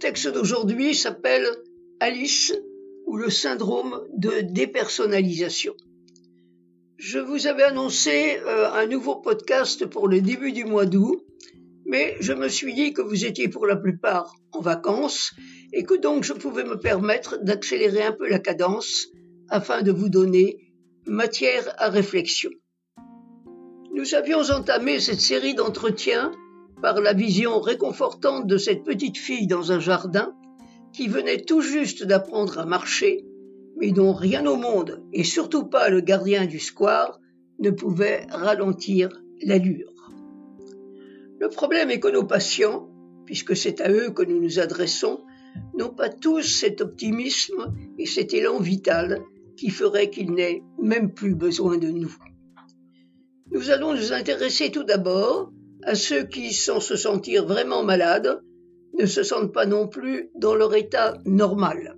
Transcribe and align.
texte 0.00 0.28
d'aujourd'hui 0.28 0.94
s'appelle 0.94 1.46
Alice 2.00 2.54
ou 3.06 3.18
le 3.18 3.28
syndrome 3.28 4.00
de 4.16 4.40
dépersonnalisation. 4.40 5.74
Je 6.96 7.18
vous 7.18 7.46
avais 7.46 7.64
annoncé 7.64 8.38
euh, 8.46 8.70
un 8.72 8.86
nouveau 8.86 9.16
podcast 9.16 9.84
pour 9.84 10.08
le 10.08 10.22
début 10.22 10.52
du 10.52 10.64
mois 10.64 10.86
d'août, 10.86 11.22
mais 11.84 12.16
je 12.20 12.32
me 12.32 12.48
suis 12.48 12.72
dit 12.72 12.94
que 12.94 13.02
vous 13.02 13.26
étiez 13.26 13.48
pour 13.48 13.66
la 13.66 13.76
plupart 13.76 14.34
en 14.52 14.60
vacances 14.60 15.34
et 15.74 15.84
que 15.84 15.94
donc 15.94 16.24
je 16.24 16.32
pouvais 16.32 16.64
me 16.64 16.78
permettre 16.78 17.38
d'accélérer 17.42 18.02
un 18.02 18.12
peu 18.12 18.26
la 18.26 18.38
cadence 18.38 19.06
afin 19.50 19.82
de 19.82 19.92
vous 19.92 20.08
donner 20.08 20.72
matière 21.04 21.74
à 21.76 21.90
réflexion. 21.90 22.50
Nous 23.92 24.14
avions 24.14 24.50
entamé 24.50 24.98
cette 24.98 25.20
série 25.20 25.54
d'entretiens 25.54 26.32
par 26.80 27.00
la 27.00 27.12
vision 27.12 27.60
réconfortante 27.60 28.46
de 28.46 28.56
cette 28.56 28.84
petite 28.84 29.18
fille 29.18 29.46
dans 29.46 29.72
un 29.72 29.80
jardin 29.80 30.34
qui 30.92 31.08
venait 31.08 31.42
tout 31.42 31.60
juste 31.60 32.04
d'apprendre 32.04 32.58
à 32.58 32.66
marcher, 32.66 33.24
mais 33.76 33.92
dont 33.92 34.12
rien 34.12 34.46
au 34.46 34.56
monde, 34.56 35.02
et 35.12 35.24
surtout 35.24 35.64
pas 35.64 35.88
le 35.88 36.00
gardien 36.00 36.46
du 36.46 36.58
square, 36.58 37.20
ne 37.58 37.70
pouvait 37.70 38.26
ralentir 38.30 39.08
l'allure. 39.42 39.92
Le 41.38 41.48
problème 41.48 41.90
est 41.90 42.00
que 42.00 42.08
nos 42.08 42.24
patients, 42.24 42.90
puisque 43.24 43.56
c'est 43.56 43.80
à 43.80 43.90
eux 43.90 44.10
que 44.10 44.22
nous 44.22 44.40
nous 44.40 44.58
adressons, 44.58 45.20
n'ont 45.74 45.94
pas 45.94 46.08
tous 46.08 46.42
cet 46.42 46.80
optimisme 46.80 47.74
et 47.98 48.06
cet 48.06 48.34
élan 48.34 48.58
vital 48.58 49.22
qui 49.56 49.70
ferait 49.70 50.10
qu'ils 50.10 50.32
n'aient 50.32 50.62
même 50.80 51.12
plus 51.12 51.34
besoin 51.34 51.76
de 51.78 51.88
nous. 51.88 52.14
Nous 53.50 53.70
allons 53.70 53.94
nous 53.94 54.12
intéresser 54.12 54.70
tout 54.70 54.84
d'abord 54.84 55.52
à 55.82 55.94
ceux 55.94 56.24
qui, 56.24 56.52
sans 56.52 56.80
se 56.80 56.96
sentir 56.96 57.46
vraiment 57.46 57.82
malades, 57.82 58.40
ne 58.98 59.06
se 59.06 59.22
sentent 59.22 59.52
pas 59.52 59.66
non 59.66 59.88
plus 59.88 60.30
dans 60.34 60.54
leur 60.54 60.74
état 60.74 61.14
normal, 61.24 61.96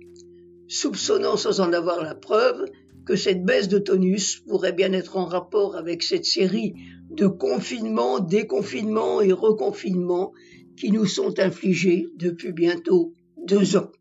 soupçonnant 0.67 1.37
sans 1.37 1.59
en 1.59 1.73
avoir 1.73 2.03
la 2.03 2.15
preuve 2.15 2.65
que 3.05 3.15
cette 3.15 3.43
baisse 3.43 3.67
de 3.67 3.79
tonus 3.79 4.39
pourrait 4.47 4.71
bien 4.71 4.93
être 4.93 5.17
en 5.17 5.25
rapport 5.25 5.75
avec 5.75 6.03
cette 6.03 6.25
série 6.25 6.73
de 7.09 7.27
confinements, 7.27 8.19
déconfinements 8.19 9.21
et 9.21 9.33
reconfinements 9.33 10.31
qui 10.77 10.91
nous 10.91 11.05
sont 11.05 11.39
infligés 11.39 12.07
depuis 12.15 12.53
bientôt 12.53 13.13
deux 13.45 13.75
ans. 13.75 13.91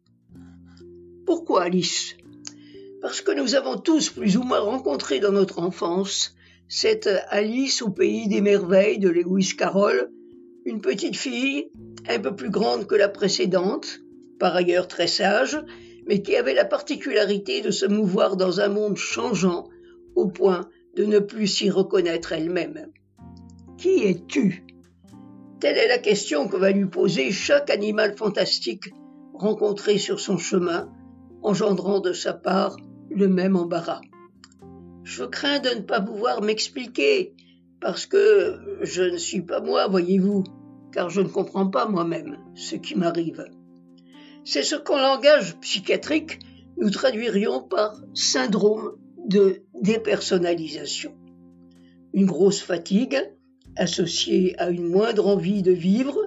Pourquoi 1.26 1.64
Alice? 1.64 2.16
Parce 3.00 3.20
que 3.20 3.32
nous 3.32 3.54
avons 3.56 3.76
tous 3.78 4.10
plus 4.10 4.36
ou 4.36 4.42
moins 4.42 4.60
rencontré 4.60 5.18
dans 5.18 5.32
notre 5.32 5.58
enfance 5.58 6.34
cette 6.74 7.10
Alice 7.28 7.82
au 7.82 7.90
pays 7.90 8.28
des 8.28 8.40
merveilles 8.40 8.98
de 8.98 9.10
Lewis 9.10 9.52
Carroll, 9.58 10.10
une 10.64 10.80
petite 10.80 11.16
fille, 11.16 11.70
un 12.08 12.18
peu 12.18 12.34
plus 12.34 12.48
grande 12.48 12.86
que 12.86 12.94
la 12.94 13.10
précédente, 13.10 14.00
par 14.38 14.56
ailleurs 14.56 14.88
très 14.88 15.06
sage, 15.06 15.62
mais 16.06 16.22
qui 16.22 16.34
avait 16.34 16.54
la 16.54 16.64
particularité 16.64 17.60
de 17.60 17.70
se 17.70 17.84
mouvoir 17.84 18.38
dans 18.38 18.60
un 18.60 18.68
monde 18.68 18.96
changeant 18.96 19.68
au 20.16 20.28
point 20.28 20.70
de 20.96 21.04
ne 21.04 21.18
plus 21.18 21.46
s'y 21.46 21.68
reconnaître 21.68 22.32
elle-même. 22.32 22.90
Qui 23.76 24.04
es-tu? 24.04 24.64
Telle 25.60 25.76
est 25.76 25.88
la 25.88 25.98
question 25.98 26.48
que 26.48 26.56
va 26.56 26.70
lui 26.70 26.86
poser 26.86 27.32
chaque 27.32 27.68
animal 27.68 28.16
fantastique 28.16 28.94
rencontré 29.34 29.98
sur 29.98 30.20
son 30.20 30.38
chemin, 30.38 30.90
engendrant 31.42 32.00
de 32.00 32.14
sa 32.14 32.32
part 32.32 32.78
le 33.10 33.28
même 33.28 33.56
embarras. 33.56 34.00
Je 35.04 35.24
crains 35.24 35.58
de 35.58 35.70
ne 35.70 35.82
pas 35.82 36.00
pouvoir 36.00 36.42
m'expliquer, 36.42 37.34
parce 37.80 38.06
que 38.06 38.58
je 38.82 39.02
ne 39.02 39.16
suis 39.16 39.42
pas 39.42 39.60
moi, 39.60 39.88
voyez-vous, 39.88 40.44
car 40.92 41.10
je 41.10 41.20
ne 41.20 41.28
comprends 41.28 41.66
pas 41.66 41.86
moi-même 41.86 42.38
ce 42.54 42.76
qui 42.76 42.94
m'arrive. 42.94 43.44
C'est 44.44 44.62
ce 44.62 44.76
qu'en 44.76 44.98
langage 44.98 45.56
psychiatrique 45.60 46.38
nous 46.76 46.90
traduirions 46.90 47.62
par 47.62 48.00
syndrome 48.14 48.96
de 49.26 49.62
dépersonnalisation. 49.82 51.14
Une 52.12 52.26
grosse 52.26 52.60
fatigue 52.60 53.18
associée 53.76 54.58
à 54.58 54.70
une 54.70 54.88
moindre 54.88 55.28
envie 55.28 55.62
de 55.62 55.72
vivre 55.72 56.18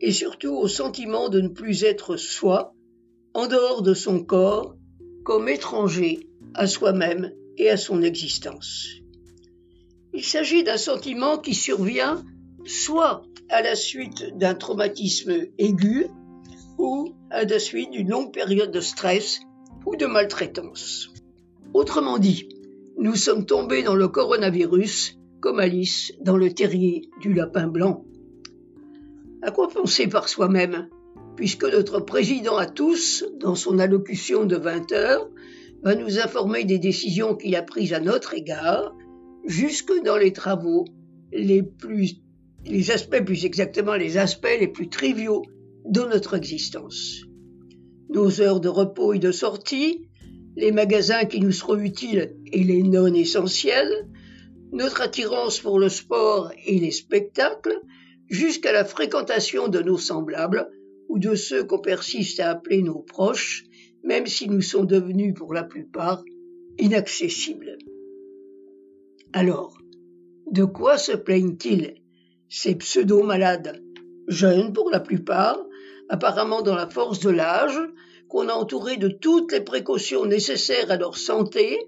et 0.00 0.12
surtout 0.12 0.54
au 0.54 0.68
sentiment 0.68 1.28
de 1.28 1.40
ne 1.40 1.48
plus 1.48 1.84
être 1.84 2.16
soi, 2.16 2.74
en 3.32 3.46
dehors 3.46 3.82
de 3.82 3.94
son 3.94 4.22
corps, 4.22 4.76
comme 5.24 5.48
étranger 5.48 6.28
à 6.54 6.66
soi-même 6.66 7.32
et 7.56 7.70
à 7.70 7.76
son 7.76 8.02
existence. 8.02 8.88
Il 10.12 10.24
s'agit 10.24 10.62
d'un 10.62 10.76
sentiment 10.76 11.38
qui 11.38 11.54
survient 11.54 12.24
soit 12.64 13.24
à 13.48 13.62
la 13.62 13.76
suite 13.76 14.36
d'un 14.36 14.54
traumatisme 14.54 15.32
aigu 15.58 16.06
ou 16.78 17.14
à 17.30 17.44
la 17.44 17.58
suite 17.58 17.90
d'une 17.90 18.10
longue 18.10 18.32
période 18.32 18.70
de 18.70 18.80
stress 18.80 19.40
ou 19.86 19.96
de 19.96 20.06
maltraitance. 20.06 21.10
Autrement 21.72 22.18
dit, 22.18 22.48
nous 22.96 23.16
sommes 23.16 23.44
tombés 23.44 23.82
dans 23.82 23.96
le 23.96 24.08
coronavirus 24.08 25.18
comme 25.40 25.58
Alice 25.58 26.12
dans 26.20 26.36
le 26.36 26.52
terrier 26.52 27.10
du 27.20 27.34
lapin 27.34 27.66
blanc. 27.66 28.04
À 29.42 29.50
quoi 29.50 29.68
penser 29.68 30.06
par 30.06 30.28
soi-même, 30.28 30.88
puisque 31.36 31.64
notre 31.64 32.00
président 32.00 32.56
à 32.56 32.66
tous, 32.66 33.24
dans 33.40 33.54
son 33.54 33.78
allocution 33.78 34.44
de 34.46 34.56
20 34.56 34.92
heures, 34.92 35.28
va 35.84 35.94
nous 35.94 36.18
informer 36.18 36.64
des 36.64 36.78
décisions 36.78 37.36
qu'il 37.36 37.54
a 37.56 37.62
prises 37.62 37.92
à 37.92 38.00
notre 38.00 38.34
égard, 38.34 38.96
jusque 39.44 39.92
dans 40.02 40.16
les 40.16 40.32
travaux 40.32 40.86
les 41.30 41.62
plus, 41.62 42.16
les 42.64 42.90
aspects, 42.90 43.22
plus 43.22 43.44
exactement 43.44 43.94
les 43.94 44.16
aspects 44.16 44.56
les 44.58 44.68
plus 44.68 44.88
triviaux 44.88 45.42
de 45.84 46.00
notre 46.00 46.34
existence. 46.34 47.20
Nos 48.08 48.40
heures 48.40 48.60
de 48.60 48.68
repos 48.68 49.12
et 49.12 49.18
de 49.18 49.30
sortie, 49.30 50.08
les 50.56 50.72
magasins 50.72 51.24
qui 51.26 51.40
nous 51.40 51.52
seront 51.52 51.78
utiles 51.78 52.34
et 52.50 52.64
les 52.64 52.82
non 52.82 53.12
essentiels, 53.12 54.08
notre 54.72 55.02
attirance 55.02 55.60
pour 55.60 55.78
le 55.78 55.90
sport 55.90 56.50
et 56.66 56.78
les 56.78 56.92
spectacles, 56.92 57.78
jusqu'à 58.28 58.72
la 58.72 58.86
fréquentation 58.86 59.68
de 59.68 59.80
nos 59.80 59.98
semblables 59.98 60.70
ou 61.08 61.18
de 61.18 61.34
ceux 61.34 61.64
qu'on 61.64 61.80
persiste 61.80 62.40
à 62.40 62.50
appeler 62.50 62.82
nos 62.82 63.00
proches, 63.00 63.64
même 64.04 64.26
si 64.26 64.48
nous 64.48 64.60
sont 64.60 64.84
devenus 64.84 65.34
pour 65.34 65.54
la 65.54 65.64
plupart 65.64 66.22
inaccessibles. 66.78 67.78
Alors, 69.32 69.76
de 70.50 70.64
quoi 70.64 70.98
se 70.98 71.12
plaignent-ils, 71.12 71.94
ces 72.48 72.76
pseudo-malades, 72.76 73.82
jeunes 74.28 74.72
pour 74.72 74.90
la 74.90 75.00
plupart, 75.00 75.58
apparemment 76.08 76.62
dans 76.62 76.74
la 76.74 76.88
force 76.88 77.20
de 77.20 77.30
l'âge, 77.30 77.80
qu'on 78.28 78.48
a 78.48 78.52
entourés 78.52 78.96
de 78.96 79.08
toutes 79.08 79.52
les 79.52 79.60
précautions 79.60 80.26
nécessaires 80.26 80.90
à 80.90 80.96
leur 80.96 81.16
santé, 81.16 81.78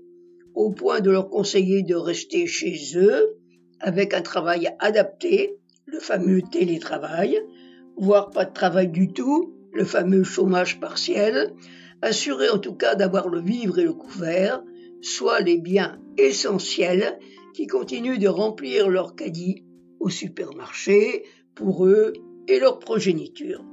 au 0.54 0.70
point 0.70 1.00
de 1.00 1.10
leur 1.10 1.28
conseiller 1.28 1.82
de 1.82 1.94
rester 1.94 2.46
chez 2.46 2.76
eux, 2.96 3.36
avec 3.80 4.14
un 4.14 4.22
travail 4.22 4.68
adapté, 4.78 5.58
le 5.84 6.00
fameux 6.00 6.40
télétravail, 6.42 7.38
voire 7.96 8.30
pas 8.30 8.46
de 8.46 8.52
travail 8.52 8.88
du 8.88 9.12
tout, 9.12 9.54
le 9.72 9.84
fameux 9.84 10.24
chômage 10.24 10.80
partiel, 10.80 11.52
assurer 12.02 12.48
en 12.50 12.58
tout 12.58 12.74
cas 12.74 12.94
d'avoir 12.94 13.28
le 13.28 13.40
vivre 13.40 13.78
et 13.78 13.84
le 13.84 13.92
couvert, 13.92 14.62
soit 15.00 15.40
les 15.40 15.58
biens 15.58 15.98
essentiels 16.18 17.18
qui 17.54 17.66
continuent 17.66 18.18
de 18.18 18.28
remplir 18.28 18.88
leur 18.88 19.14
caddie 19.14 19.64
au 20.00 20.08
supermarché 20.08 21.24
pour 21.54 21.86
eux 21.86 22.12
et 22.48 22.58
leur 22.58 22.78
progéniture. 22.78 23.64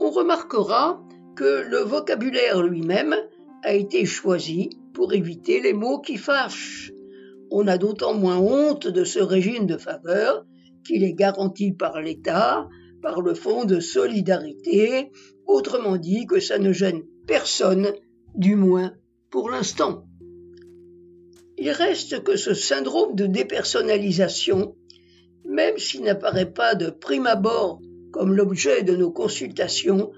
On 0.00 0.10
remarquera 0.10 1.02
que 1.36 1.68
le 1.68 1.78
vocabulaire 1.78 2.62
lui-même 2.62 3.14
a 3.62 3.74
été 3.74 4.04
choisi 4.04 4.70
pour 4.92 5.12
éviter 5.12 5.60
les 5.60 5.72
mots 5.72 6.00
qui 6.00 6.16
fâchent. 6.16 6.92
On 7.50 7.66
a 7.66 7.78
d'autant 7.78 8.14
moins 8.14 8.38
honte 8.38 8.86
de 8.86 9.04
ce 9.04 9.18
régime 9.20 9.66
de 9.66 9.76
faveur 9.76 10.44
qu'il 10.84 11.04
est 11.04 11.14
garanti 11.14 11.72
par 11.72 12.00
l'État, 12.00 12.68
par 13.04 13.20
le 13.20 13.34
Fonds 13.34 13.66
de 13.66 13.80
solidarité, 13.80 15.10
autrement 15.46 15.98
dit 15.98 16.26
que 16.26 16.40
ça 16.40 16.58
ne 16.58 16.72
gêne 16.72 17.02
personne, 17.26 17.92
du 18.34 18.56
moins 18.56 18.94
pour 19.30 19.50
l'instant. 19.50 20.06
Il 21.58 21.70
reste 21.70 22.24
que 22.24 22.36
ce 22.36 22.54
syndrome 22.54 23.14
de 23.14 23.26
dépersonnalisation, 23.26 24.74
même 25.44 25.76
s'il 25.76 26.00
n'apparaît 26.02 26.50
pas 26.50 26.74
de 26.74 26.88
prime 26.88 27.26
abord 27.26 27.78
comme 28.10 28.34
l'objet 28.34 28.82
de 28.82 28.96
nos 28.96 29.10
consultations, 29.10 30.10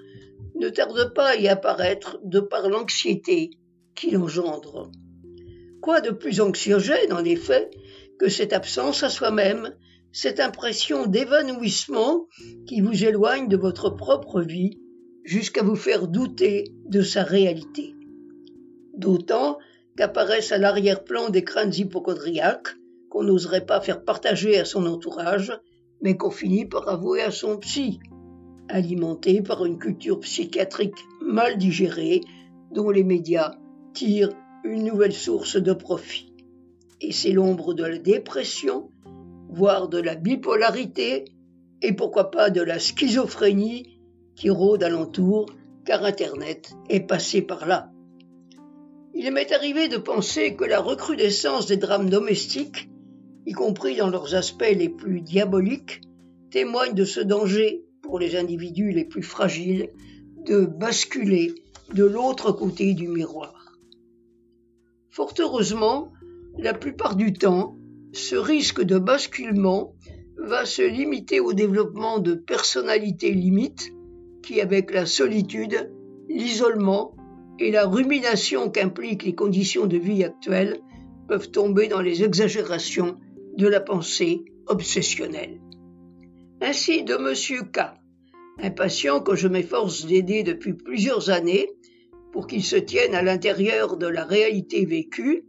ne 0.55 0.69
tarde 0.69 1.13
pas 1.13 1.31
à 1.31 1.37
y 1.37 1.49
apparaître 1.49 2.21
de 2.23 2.39
par 2.39 2.69
l'anxiété 2.69 3.51
qu'il 3.97 4.17
engendre. 4.17 4.93
Quoi 5.83 6.01
de 6.01 6.11
plus 6.11 6.41
anxiogène, 6.41 7.13
en 7.13 7.25
effet, 7.25 7.69
que 8.17 8.29
cette 8.29 8.53
absence 8.53 9.03
à 9.03 9.11
soi-même, 9.11 9.75
cette 10.17 10.41
impression 10.41 11.05
d'évanouissement 11.05 12.27
qui 12.67 12.81
vous 12.81 13.05
éloigne 13.05 13.49
de 13.49 13.57
votre 13.59 13.91
propre 13.91 14.41
vie 14.41 14.81
jusqu'à 15.25 15.63
vous 15.63 15.77
faire 15.77 16.09
douter 16.09 16.73
de 16.87 17.03
sa 17.03 17.23
réalité. 17.23 17.95
D'autant 18.95 19.59
qu'apparaissent 19.95 20.53
à 20.53 20.59
l'arrière-plan 20.59 21.29
des 21.29 21.45
crânes 21.45 21.75
hypochondriaques 21.75 22.79
qu'on 23.11 23.25
n'oserait 23.25 23.67
pas 23.67 23.83
faire 23.83 24.05
partager 24.05 24.59
à 24.59 24.65
son 24.65 24.87
entourage, 24.87 25.53
mais 26.01 26.17
qu'on 26.17 26.31
finit 26.31 26.65
par 26.65 26.89
avouer 26.89 27.21
à 27.21 27.31
son 27.31 27.59
psy. 27.59 28.01
alimenté 28.71 29.43
par 29.43 29.67
une 29.67 29.79
culture 29.79 30.21
psychiatrique 30.21 30.97
mal 31.21 31.59
digérée 31.59 32.23
dont 32.73 32.89
les 32.89 33.05
médias 33.05 33.59
tirent 33.93 34.33
une 34.65 34.85
nouvelle 34.85 35.13
source 35.13 35.57
de 35.57 35.75
profit. 35.75 36.33
Et 37.03 37.13
c'est 37.13 37.33
l'ombre 37.33 37.75
de 37.75 37.85
la 37.85 37.99
dépression, 37.99 38.89
voire 39.49 39.89
de 39.89 39.99
la 39.99 40.15
bipolarité, 40.15 41.25
et 41.83 41.93
pourquoi 41.93 42.31
pas 42.31 42.51
de 42.51 42.63
la 42.63 42.79
schizophrénie 42.79 44.01
qui 44.35 44.51
rôde 44.51 44.83
alentour, 44.83 45.47
car 45.85 46.05
Internet 46.05 46.75
est 46.89 47.01
passé 47.01 47.43
par 47.43 47.67
là. 47.67 47.91
Il 49.15 49.31
m'est 49.33 49.53
arrivé 49.53 49.89
de 49.89 49.97
penser 49.97 50.57
que 50.57 50.65
la 50.65 50.81
recrudescence 50.81 51.67
des 51.67 51.79
drames 51.79 52.11
domestiques, 52.11 52.91
y 53.47 53.53
compris 53.53 53.97
dans 53.97 54.11
leurs 54.11 54.35
aspects 54.35 54.75
les 54.77 54.89
plus 54.89 55.21
diaboliques, 55.21 56.03
témoigne 56.51 56.95
de 56.95 57.05
ce 57.05 57.21
danger 57.21 57.85
pour 58.03 58.19
les 58.19 58.37
individus 58.37 58.93
les 58.93 59.05
plus 59.05 59.23
fragiles 59.23 59.91
de 60.45 60.67
basculer 60.67 61.55
de 61.95 62.05
l'autre 62.05 62.53
côté 62.53 62.95
du 62.95 63.09
miroir. 63.09 63.73
Fort 65.11 65.35
heureusement, 65.39 66.13
la 66.59 66.75
plupart 66.75 67.17
du 67.17 67.33
temps, 67.33 67.77
ce 68.13 68.37
risque 68.37 68.83
de 68.83 68.99
basculement 68.99 69.95
va 70.39 70.65
se 70.65 70.83
limiter 70.83 71.41
au 71.41 71.53
développement 71.53 72.19
de 72.19 72.35
personnalités 72.35 73.33
limites 73.33 73.93
qui, 74.43 74.61
avec 74.61 74.93
la 74.93 75.07
solitude, 75.07 75.91
l'isolement 76.29 77.17
et 77.59 77.71
la 77.71 77.87
rumination 77.87 78.71
qu'impliquent 78.71 79.25
les 79.25 79.35
conditions 79.35 79.87
de 79.87 79.97
vie 79.97 80.25
actuelles, 80.25 80.81
peuvent 81.29 81.51
tomber 81.51 81.89
dans 81.89 82.01
les 82.01 82.23
exagérations 82.23 83.17
de 83.57 83.67
la 83.67 83.81
pensée 83.81 84.45
obsessionnelle. 84.67 85.61
Ainsi 86.61 87.03
de 87.03 87.15
M. 87.15 87.69
K, 87.73 87.81
un 88.63 88.71
patient 88.71 89.21
que 89.21 89.35
je 89.35 89.49
m'efforce 89.49 90.07
d'aider 90.07 90.43
depuis 90.43 90.75
plusieurs 90.75 91.31
années 91.31 91.69
pour 92.33 92.47
qu'il 92.47 92.63
se 92.63 92.77
tienne 92.77 93.15
à 93.15 93.23
l'intérieur 93.23 93.97
de 93.97 94.07
la 94.07 94.25
réalité 94.25 94.85
vécue, 94.85 95.45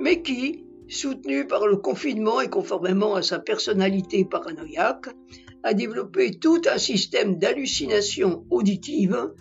mais 0.00 0.22
qui, 0.22 0.64
soutenu 0.88 1.46
par 1.46 1.66
le 1.66 1.76
confinement 1.76 2.40
et 2.40 2.48
conformément 2.48 3.14
à 3.14 3.22
sa 3.22 3.38
personnalité 3.38 4.24
paranoïaque, 4.24 5.08
a 5.62 5.74
développé 5.74 6.38
tout 6.38 6.62
un 6.70 6.78
système 6.78 7.38
d'hallucinations 7.38 8.46
auditives 8.50 9.32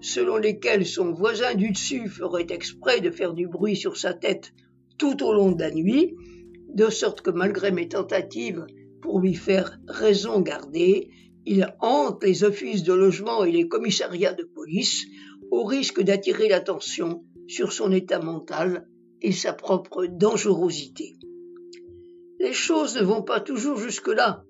selon 0.00 0.36
lesquelles 0.36 0.86
son 0.86 1.12
voisin 1.12 1.54
du 1.54 1.70
dessus 1.70 2.08
ferait 2.08 2.46
exprès 2.50 3.00
de 3.00 3.10
faire 3.10 3.34
du 3.34 3.46
bruit 3.46 3.76
sur 3.76 3.96
sa 3.96 4.12
tête 4.12 4.52
tout 4.98 5.22
au 5.22 5.32
long 5.32 5.52
de 5.52 5.60
la 5.60 5.70
nuit, 5.70 6.16
de 6.74 6.88
sorte 6.88 7.22
que 7.22 7.30
malgré 7.30 7.70
mes 7.70 7.88
tentatives 7.88 8.66
pour 9.00 9.20
lui 9.20 9.34
faire 9.34 9.78
raison 9.88 10.40
garder, 10.40 11.10
il 11.46 11.74
hante 11.80 12.22
les 12.22 12.44
offices 12.44 12.82
de 12.82 12.92
logement 12.92 13.44
et 13.44 13.52
les 13.52 13.68
commissariats 13.68 14.32
de 14.32 14.44
police 14.44 15.06
au 15.50 15.64
risque 15.64 16.02
d'attirer 16.02 16.48
l'attention 16.48 17.24
sur 17.46 17.72
son 17.72 17.92
état 17.92 18.20
mental 18.20 18.86
et 19.22 19.32
sa 19.32 19.52
propre 19.52 20.06
dangerosité. 20.06 21.16
Les 22.38 22.52
choses 22.52 22.96
ne 22.96 23.04
vont 23.04 23.22
pas 23.22 23.40
toujours 23.40 23.78
jusque-là, 23.78 24.44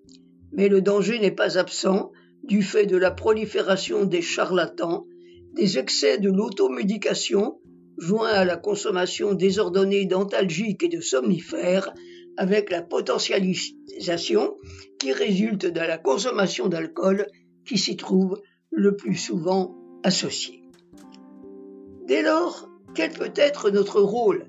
mais 0.52 0.68
le 0.68 0.80
danger 0.80 1.18
n'est 1.18 1.30
pas 1.30 1.58
absent 1.58 2.10
du 2.42 2.62
fait 2.62 2.86
de 2.86 2.96
la 2.96 3.10
prolifération 3.10 4.04
des 4.04 4.22
charlatans, 4.22 5.06
des 5.52 5.78
excès 5.78 6.18
de 6.18 6.30
l'automédication, 6.30 7.60
joints 7.98 8.32
à 8.32 8.44
la 8.44 8.56
consommation 8.56 9.34
désordonnée 9.34 10.06
d'antalgiques 10.06 10.82
et 10.82 10.88
de 10.88 11.00
somnifères, 11.00 11.92
avec 12.36 12.70
la 12.70 12.82
potentialisation 12.82 14.56
qui 14.98 15.12
résulte 15.12 15.66
de 15.66 15.80
la 15.80 15.98
consommation 15.98 16.68
d'alcool 16.68 17.26
qui 17.66 17.76
s'y 17.76 17.96
trouve 17.96 18.40
le 18.70 18.96
plus 18.96 19.16
souvent 19.16 19.76
associée. 20.02 20.62
Dès 22.06 22.22
lors, 22.22 22.70
quel 22.94 23.12
peut 23.12 23.32
être 23.36 23.70
notre 23.70 24.00
rôle, 24.00 24.48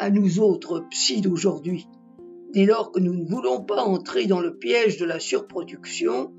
à 0.00 0.08
nous 0.08 0.40
autres 0.40 0.86
psy 0.88 1.20
d'aujourd'hui, 1.20 1.86
dès 2.54 2.64
lors 2.64 2.90
que 2.90 3.00
nous 3.00 3.14
ne 3.14 3.28
voulons 3.28 3.62
pas 3.62 3.82
entrer 3.82 4.26
dans 4.26 4.40
le 4.40 4.56
piège 4.56 4.96
de 4.96 5.04
la 5.04 5.20
surproduction 5.20 6.32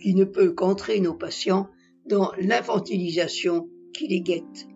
qui 0.00 0.14
ne 0.14 0.24
peut 0.24 0.52
qu'entrer 0.52 1.00
nos 1.00 1.14
patients 1.14 1.68
dans 2.04 2.32
l'infantilisation 2.38 3.70
qui 3.94 4.08
les 4.08 4.20
guette. 4.20 4.68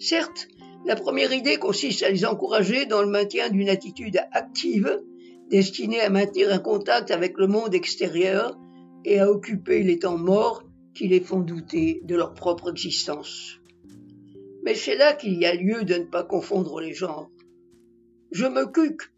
Certes, 0.00 0.48
la 0.84 0.96
première 0.96 1.32
idée 1.32 1.56
consiste 1.56 2.02
à 2.02 2.10
les 2.10 2.26
encourager 2.26 2.84
dans 2.84 3.00
le 3.00 3.08
maintien 3.08 3.48
d'une 3.48 3.68
attitude 3.68 4.18
active 4.32 5.00
destinée 5.48 6.00
à 6.00 6.10
maintenir 6.10 6.52
un 6.52 6.58
contact 6.58 7.12
avec 7.12 7.38
le 7.38 7.46
monde 7.46 7.74
extérieur 7.74 8.58
et 9.04 9.20
à 9.20 9.30
occuper 9.30 9.84
les 9.84 10.00
temps 10.00 10.18
morts 10.18 10.64
qui 10.94 11.06
les 11.06 11.20
font 11.20 11.40
douter 11.40 12.00
de 12.02 12.16
leur 12.16 12.34
propre 12.34 12.70
existence. 12.70 13.60
Mais 14.64 14.74
c'est 14.74 14.96
là 14.96 15.12
qu'il 15.12 15.38
y 15.38 15.46
a 15.46 15.54
lieu 15.54 15.84
de 15.84 15.94
ne 15.94 16.04
pas 16.04 16.24
confondre 16.24 16.80
les 16.80 16.92
genres. 16.92 17.30
Je 18.38 18.44
me 18.44 18.66
cuque, 18.66 19.10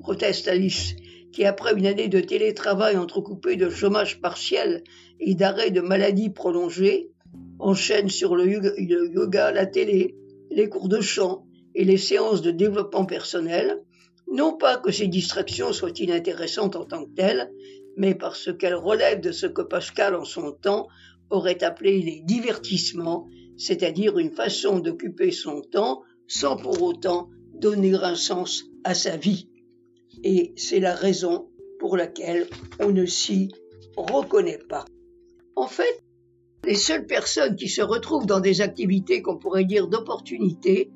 proteste 0.00 0.48
Alice, 0.48 0.96
qui 1.32 1.46
après 1.46 1.72
une 1.72 1.86
année 1.86 2.08
de 2.08 2.20
télétravail 2.20 2.98
entrecoupée 2.98 3.56
de 3.56 3.70
chômage 3.70 4.20
partiel 4.20 4.84
et 5.18 5.34
d'arrêt 5.34 5.70
de 5.70 5.80
maladie 5.80 6.28
prolongée, 6.28 7.10
enchaîne 7.58 8.10
sur 8.10 8.36
le 8.36 8.46
yoga, 8.46 9.50
la 9.50 9.64
télé, 9.64 10.18
les 10.50 10.68
cours 10.68 10.90
de 10.90 11.00
chant 11.00 11.46
et 11.74 11.86
les 11.86 11.96
séances 11.96 12.42
de 12.42 12.50
développement 12.50 13.06
personnel, 13.06 13.82
non 14.30 14.58
pas 14.58 14.76
que 14.76 14.92
ces 14.92 15.08
distractions 15.08 15.72
soient 15.72 15.98
inintéressantes 15.98 16.76
en 16.76 16.84
tant 16.84 17.06
que 17.06 17.14
telles, 17.14 17.50
mais 17.96 18.14
parce 18.14 18.54
qu'elles 18.54 18.74
relèvent 18.74 19.22
de 19.22 19.32
ce 19.32 19.46
que 19.46 19.62
Pascal 19.62 20.14
en 20.14 20.26
son 20.26 20.52
temps 20.52 20.88
aurait 21.30 21.64
appelé 21.64 22.02
les 22.02 22.20
divertissements, 22.20 23.26
c'est-à-dire 23.56 24.18
une 24.18 24.32
façon 24.32 24.80
d'occuper 24.80 25.30
son 25.30 25.62
temps 25.62 26.02
sans 26.28 26.58
pour 26.58 26.82
autant 26.82 27.30
donner 27.60 27.94
un 27.94 28.14
sens 28.14 28.64
à 28.84 28.94
sa 28.94 29.16
vie. 29.16 29.48
Et 30.22 30.52
c'est 30.56 30.80
la 30.80 30.94
raison 30.94 31.48
pour 31.78 31.96
laquelle 31.96 32.48
on 32.80 32.90
ne 32.90 33.06
s'y 33.06 33.50
reconnaît 33.96 34.60
pas. 34.68 34.84
En 35.56 35.66
fait, 35.66 36.02
les 36.64 36.74
seules 36.74 37.06
personnes 37.06 37.56
qui 37.56 37.68
se 37.68 37.82
retrouvent 37.82 38.26
dans 38.26 38.40
des 38.40 38.60
activités 38.60 39.22
qu'on 39.22 39.36
pourrait 39.36 39.64
dire 39.64 39.86
d'opportunité 39.86 40.90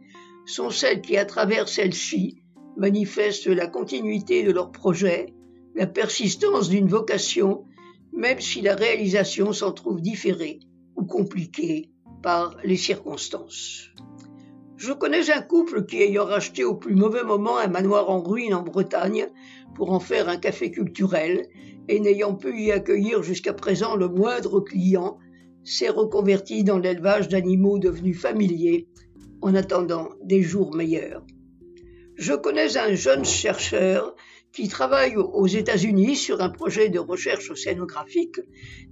sont 0.46 0.70
celles 0.70 1.02
qui, 1.02 1.16
à 1.16 1.26
travers 1.26 1.68
celles-ci, 1.68 2.38
manifestent 2.76 3.48
la 3.48 3.66
continuité 3.66 4.44
de 4.44 4.52
leur 4.52 4.72
projet, 4.72 5.26
la 5.74 5.86
persistance 5.86 6.68
d'une 6.68 6.88
vocation, 6.88 7.66
même 8.12 8.40
si 8.40 8.62
la 8.62 8.74
réalisation 8.74 9.52
s'en 9.52 9.72
trouve 9.72 10.00
différée 10.00 10.60
ou 10.96 11.04
compliquée 11.04 11.90
par 12.22 12.56
les 12.64 12.76
circonstances. 12.76 13.90
Je 14.78 14.92
connais 14.92 15.32
un 15.32 15.42
couple 15.42 15.86
qui, 15.86 16.00
ayant 16.00 16.24
racheté 16.24 16.62
au 16.62 16.76
plus 16.76 16.94
mauvais 16.94 17.24
moment 17.24 17.58
un 17.58 17.66
manoir 17.66 18.10
en 18.10 18.22
ruine 18.22 18.54
en 18.54 18.62
Bretagne 18.62 19.26
pour 19.74 19.90
en 19.90 19.98
faire 19.98 20.28
un 20.28 20.36
café 20.36 20.70
culturel, 20.70 21.48
et 21.88 21.98
n'ayant 21.98 22.36
pu 22.36 22.56
y 22.56 22.70
accueillir 22.70 23.24
jusqu'à 23.24 23.52
présent 23.52 23.96
le 23.96 24.06
moindre 24.06 24.60
client, 24.60 25.18
s'est 25.64 25.88
reconverti 25.88 26.62
dans 26.62 26.78
l'élevage 26.78 27.26
d'animaux 27.26 27.80
devenus 27.80 28.20
familiers 28.20 28.86
en 29.42 29.56
attendant 29.56 30.10
des 30.22 30.42
jours 30.42 30.72
meilleurs. 30.72 31.26
Je 32.14 32.34
connais 32.34 32.76
un 32.76 32.94
jeune 32.94 33.24
chercheur 33.24 34.14
qui 34.52 34.68
travaille 34.68 35.16
aux 35.16 35.48
États-Unis 35.48 36.14
sur 36.14 36.40
un 36.40 36.50
projet 36.50 36.88
de 36.88 37.00
recherche 37.00 37.50
océanographique 37.50 38.40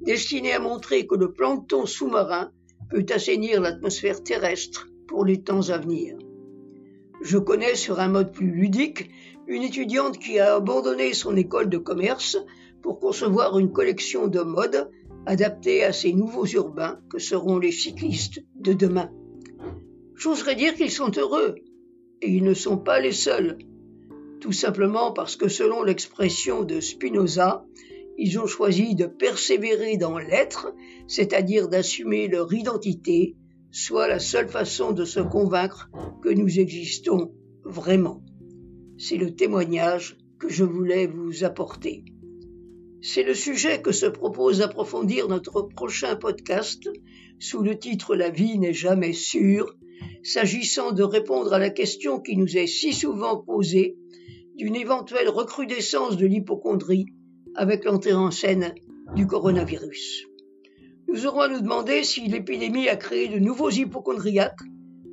destiné 0.01 0.53
à 0.53 0.59
montrer 0.59 1.07
que 1.07 1.15
le 1.15 1.33
plancton 1.33 1.87
sous-marin 1.87 2.51
peut 2.91 3.07
assainir 3.15 3.61
l'atmosphère 3.61 4.25
terrestre 4.25 4.89
pour 5.09 5.25
les 5.25 5.43
temps 5.43 5.71
à 5.71 5.79
venir. 5.79 6.17
Je 7.23 7.39
connais 7.39 7.75
sur 7.75 8.01
un 8.01 8.09
mode 8.09 8.33
plus 8.33 8.51
ludique 8.51 9.11
une 9.47 9.63
étudiante 9.63 10.19
qui 10.19 10.39
a 10.39 10.57
abandonné 10.57 11.15
son 11.15 11.37
école 11.37 11.69
de 11.71 11.79
commerce 11.79 12.37
pour 12.83 12.99
concevoir 12.99 13.59
une 13.59 13.73
collection 13.73 14.27
de 14.27 14.41
mode 14.41 14.91
adaptés 15.25 15.85
à 15.85 15.93
ces 15.93 16.13
nouveaux 16.13 16.47
urbains 16.47 17.01
que 17.11 17.19
seront 17.19 17.59
les 17.59 17.73
cyclistes 17.73 18.45
de 18.55 18.73
demain. 18.73 19.11
J'oserais 20.15 20.55
dire 20.55 20.75
qu'ils 20.75 20.91
sont 20.91 21.11
heureux, 21.17 21.57
et 22.23 22.31
ils 22.31 22.45
ne 22.45 22.55
sont 22.55 22.79
pas 22.79 23.01
les 23.01 23.13
seuls, 23.13 23.59
tout 24.41 24.53
simplement 24.53 25.13
parce 25.13 25.37
que 25.37 25.49
selon 25.49 25.83
l'expression 25.83 26.63
de 26.63 26.81
Spinoza, 26.81 27.65
ils 28.19 28.39
ont 28.39 28.47
choisi 28.47 28.95
de 28.95 29.07
persévérer 29.07 29.97
dans 29.97 30.19
l'être, 30.19 30.73
c'est-à-dire 31.07 31.69
d'assumer 31.69 32.29
leur 32.29 32.53
identité, 32.53 33.37
soit 33.79 34.09
la 34.09 34.19
seule 34.19 34.49
façon 34.49 34.93
de 34.93 35.05
se 35.05 35.21
convaincre 35.21 35.91
que 36.23 36.31
nous 36.31 36.59
existons 36.59 37.35
vraiment. 37.63 38.23
C'est 38.97 39.19
le 39.19 39.35
témoignage 39.35 40.17
que 40.39 40.49
je 40.49 40.65
voulais 40.65 41.07
vous 41.07 41.45
apporter. 41.45 42.03
C'est 43.03 43.23
le 43.23 43.35
sujet 43.35 43.83
que 43.83 43.93
se 43.93 44.07
propose 44.07 44.61
d'approfondir 44.61 45.29
notre 45.29 45.61
prochain 45.61 46.17
podcast 46.17 46.89
sous 47.39 47.61
le 47.61 47.79
titre 47.79 48.17
La 48.17 48.31
vie 48.31 48.59
n'est 48.59 48.73
jamais 48.73 49.13
sûre, 49.13 49.77
s'agissant 50.23 50.93
de 50.93 51.03
répondre 51.03 51.53
à 51.53 51.59
la 51.59 51.69
question 51.69 52.19
qui 52.19 52.39
nous 52.39 52.57
est 52.57 52.67
si 52.67 52.95
souvent 52.95 53.37
posée 53.43 53.99
d'une 54.55 54.75
éventuelle 54.75 55.29
recrudescence 55.29 56.17
de 56.17 56.25
l'hypochondrie 56.25 57.05
avec 57.55 57.85
l'entrée 57.85 58.15
en 58.15 58.31
scène 58.31 58.75
du 59.15 59.27
coronavirus. 59.27 60.26
Nous 61.09 61.27
aurons 61.27 61.41
à 61.41 61.49
nous 61.49 61.61
demander 61.61 62.03
si 62.03 62.27
l'épidémie 62.27 62.89
a 62.89 62.97
créé 62.97 63.29
de 63.29 63.39
nouveaux 63.39 63.71
hypochondriaques 63.71 64.61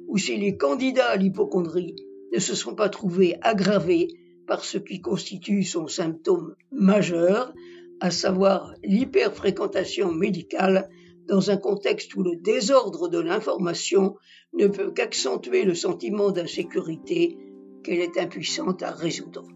ou 0.07 0.17
si 0.17 0.37
les 0.37 0.57
candidats 0.57 1.09
à 1.09 1.17
l'hypochondrie 1.17 1.95
ne 2.33 2.39
se 2.39 2.55
sont 2.55 2.73
pas 2.73 2.89
trouvés 2.89 3.37
aggravés 3.41 4.07
par 4.47 4.65
ce 4.65 4.77
qui 4.77 5.01
constitue 5.01 5.63
son 5.63 5.87
symptôme 5.87 6.55
majeur, 6.71 7.53
à 7.99 8.11
savoir 8.11 8.73
l'hyperfréquentation 8.83 10.11
médicale 10.11 10.89
dans 11.27 11.51
un 11.51 11.57
contexte 11.57 12.15
où 12.15 12.23
le 12.23 12.35
désordre 12.35 13.07
de 13.07 13.19
l'information 13.19 14.15
ne 14.53 14.67
peut 14.67 14.91
qu'accentuer 14.91 15.63
le 15.63 15.75
sentiment 15.75 16.31
d'insécurité 16.31 17.37
qu'elle 17.83 17.99
est 17.99 18.17
impuissante 18.17 18.81
à 18.83 18.91
résoudre. 18.91 19.47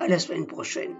À 0.00 0.08
la 0.08 0.18
semaine 0.18 0.46
prochaine. 0.46 0.96